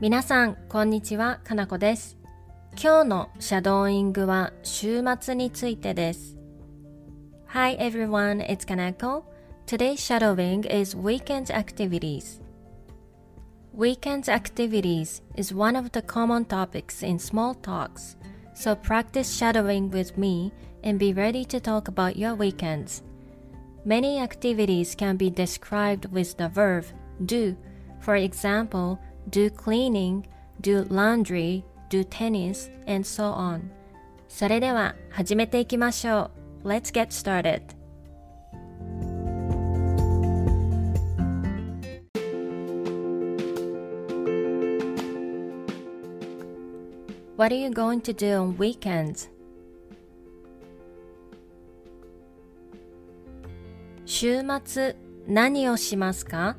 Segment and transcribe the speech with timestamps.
[0.00, 2.16] 皆さん、こんにちは、かなこです。
[2.80, 6.36] 今日のシャドーイングは週末についてです。
[7.48, 9.24] Hi everyone, it's Kanako.
[9.66, 12.40] Today's shadowing is weekend activities.
[13.74, 18.16] Weekend activities is one of the common topics in small talks,
[18.54, 20.52] so practice shadowing with me
[20.84, 23.02] and be ready to talk about your weekends.
[23.84, 26.84] Many activities can be described with the verb
[27.26, 27.56] do.
[28.00, 30.26] For example, do cleaning,
[30.60, 33.70] do laundry, do tennis, and so on.
[34.28, 36.30] それでは始めていきましょ
[36.64, 36.68] う。
[36.68, 37.62] Let's get started.
[47.36, 49.30] What are you going to do on weekends?
[54.04, 54.96] 週末
[55.28, 56.56] 何をしますか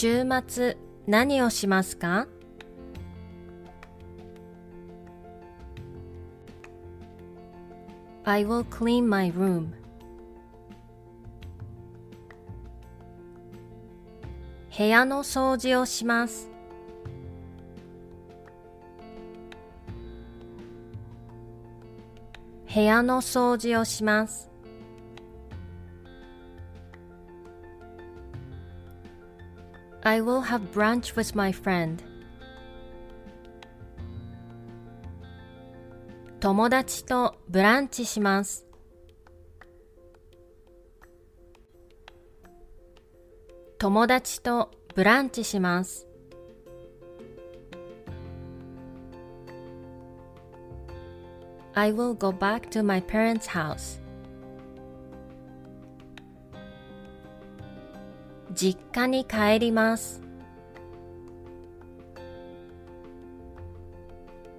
[0.00, 2.26] 週末何をしますか
[8.24, 9.72] ？I will clean my room.
[14.74, 16.48] 部屋の掃除をします。
[22.74, 24.49] 部屋の掃除をします。
[30.10, 32.02] I will have brunch with my friend.
[36.40, 38.66] 友達とブランチします。
[43.78, 46.08] 友達とブランチします。
[51.74, 53.99] I will go back to my parents' house.
[58.52, 60.22] 実家に帰ります。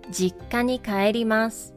[0.09, 1.74] 実家に帰ります。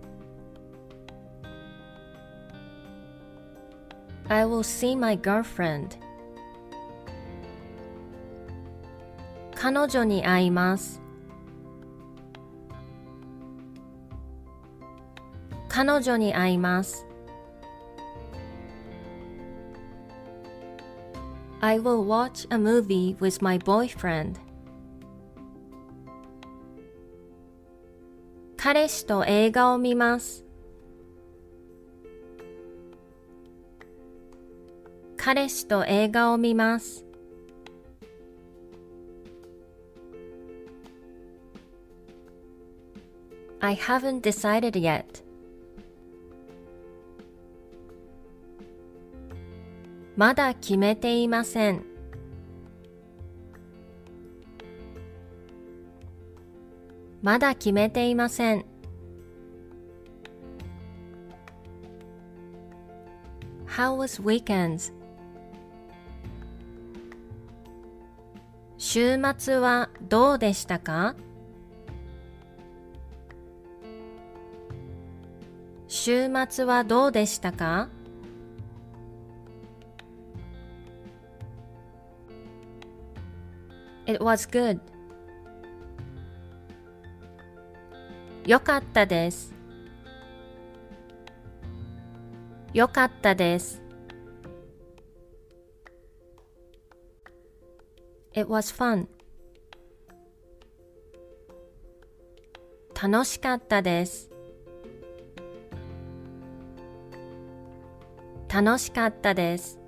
[4.29, 5.89] I will see my girlfriend.
[9.55, 11.01] 彼女に会います。
[15.69, 17.07] 彼女に会います。
[21.67, 24.39] I will watch a movie with my boyfriend.
[28.59, 30.45] 彼氏と映画を見ます。
[35.17, 37.07] 彼氏と映画を見ます。
[43.61, 45.24] I haven't decided yet.
[50.17, 51.85] まだ決めていません。
[57.21, 58.65] まだ決めていません。
[63.67, 64.93] How was weekends?
[68.79, 71.17] 週末はどうでしたか？
[75.89, 77.89] 週末はどうでしたか？
[84.07, 84.81] It was good.
[88.47, 89.55] よかったです。
[92.75, 93.81] よかったです。
[98.35, 99.07] It was fun.
[103.01, 104.31] 楽しかったです。
[108.53, 109.84] 楽しかったです。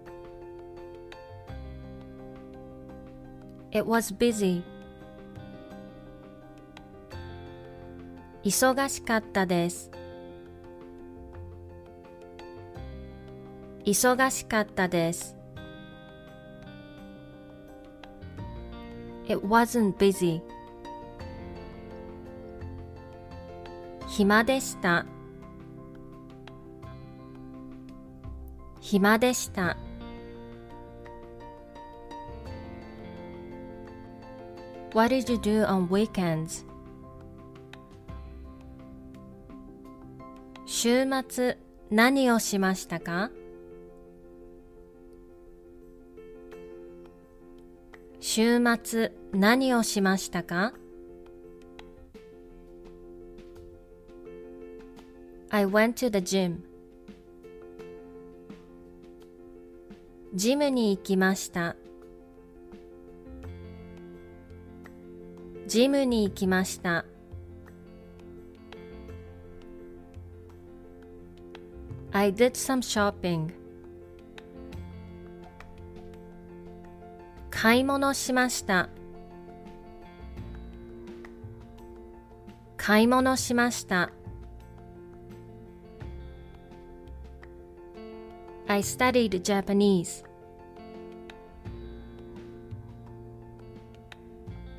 [3.77, 4.63] It was busy.
[8.43, 9.91] 忙しかったです。
[13.85, 15.37] 忙しかったです。
[19.29, 20.41] It wasn't busy.
[24.09, 25.05] 暇でした。
[28.81, 29.77] 暇でした。
[34.97, 36.65] What did you do on weekends?
[40.65, 41.59] 週末
[41.91, 43.31] 何をしましたか
[48.21, 50.73] 週末何をしましたか
[55.51, 56.61] I went to the gym.
[60.33, 61.77] ジムに行きました。
[65.77, 67.05] ジムに行きました。
[72.13, 73.53] I did some shopping.
[77.51, 78.89] 買い物しました。
[82.79, 84.11] 買い物しました。
[88.67, 90.26] I studied Japanese.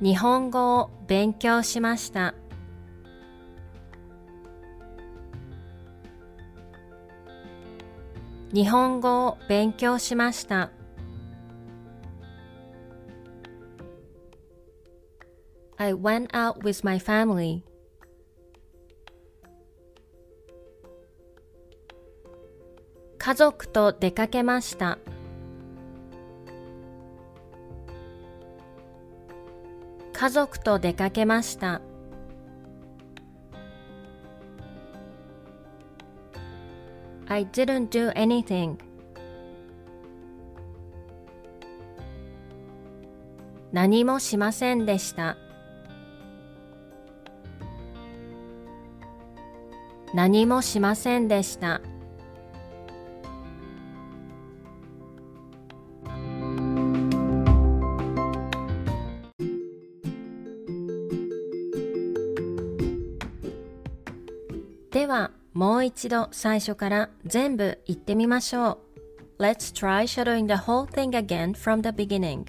[0.00, 2.34] 日本語を勉強しました。
[8.52, 10.70] 日本語を勉強しました。
[15.76, 17.62] I went out with my family.
[23.18, 24.98] 家族と出かけました。
[30.18, 31.80] 家族と出かけました。
[37.28, 38.78] I didn't do anything.
[43.70, 45.36] 何もしませんでした。
[50.12, 51.80] 何もしませんでした。
[64.98, 68.80] では、もう一度最初から全部言ってみましょ
[69.38, 69.40] う。
[69.40, 72.46] Let's try shadowing the whole thing again from the beginning.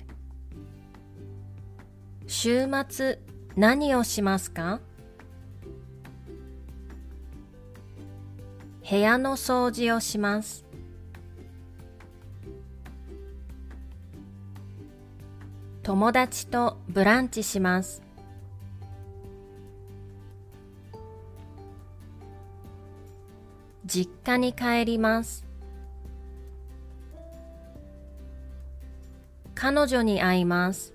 [2.25, 3.19] 週末
[3.55, 4.81] 何をしますか
[8.89, 10.65] 部屋の掃除をします。
[15.83, 18.08] 友達とブランチします。
[23.89, 25.45] 実家に帰ります。
[29.56, 30.94] 彼女に会います。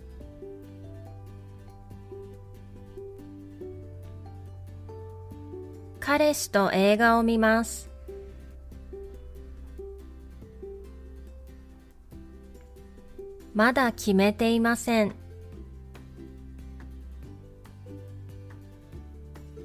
[5.99, 7.91] 彼氏と映画を見ます。
[13.55, 15.15] まだ決めていません。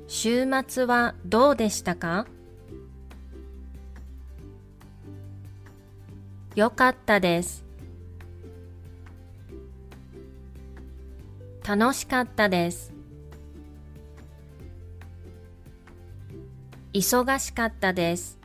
[0.08, 2.25] 週末はどうでしたか？
[6.60, 7.64] よかったです。
[11.66, 12.92] 楽しかったです。
[16.92, 18.38] 忙しかったです。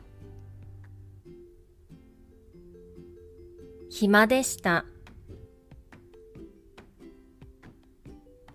[3.89, 4.85] 暇でした。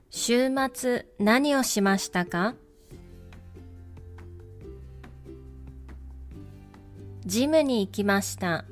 [0.09, 2.55] 週末何をしましたか？
[7.27, 8.65] ジムに行きました。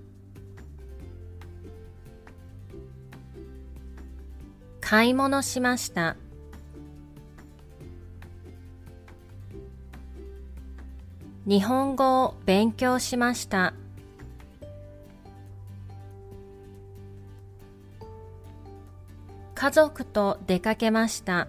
[4.91, 6.17] 買い物しました。
[11.45, 13.75] 日本語を勉強しました。
[19.55, 21.49] 家族と出かけました。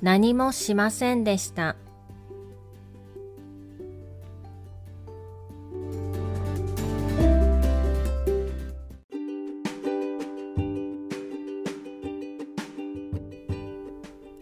[0.00, 1.76] 何もしませんでした。